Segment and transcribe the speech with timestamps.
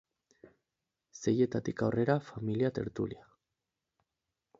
[1.19, 3.29] Seietatik aurrera, familia tertulia.